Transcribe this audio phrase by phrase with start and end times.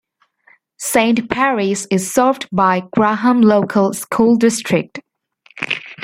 [0.79, 4.99] Saint Paris is served by Graham Local School District.